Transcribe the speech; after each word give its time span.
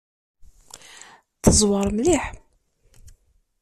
Teẓwer 1.43 1.87
mliḥ. 1.91 2.25